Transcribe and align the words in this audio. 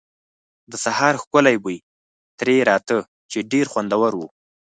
د 0.71 0.73
سهار 0.83 1.15
ښکلی 1.23 1.55
بوی 1.63 1.77
ترې 2.39 2.55
راته، 2.69 2.97
چې 3.31 3.47
ډېر 3.51 3.65
خوندور 3.71 4.11
و. 4.17 4.21